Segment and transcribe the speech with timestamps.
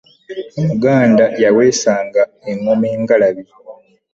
[0.61, 3.43] omuganda yawesanga enggoma engalabi